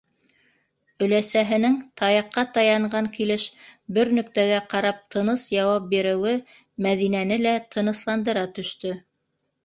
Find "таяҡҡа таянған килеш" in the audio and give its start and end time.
2.01-3.43